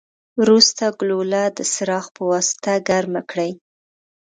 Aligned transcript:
وروسته 0.41 0.83
ګلوله 0.99 1.43
د 1.57 1.59
څراغ 1.73 2.05
پواسطه 2.17 2.73
ګرمه 2.87 3.21
کړئ. 3.29 3.51